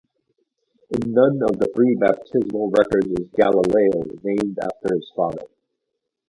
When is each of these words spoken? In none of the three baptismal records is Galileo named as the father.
In 0.89 1.11
none 1.11 1.43
of 1.43 1.59
the 1.59 1.69
three 1.75 1.93
baptismal 1.99 2.71
records 2.71 3.05
is 3.19 3.27
Galileo 3.37 4.01
named 4.23 4.57
as 4.59 4.71
the 4.81 4.99
father. 5.15 5.45